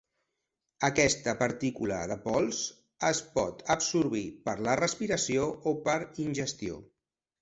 [0.87, 2.61] Aquesta partícula de pols
[3.11, 6.81] es pot absorbir per la respiració o per ingestió.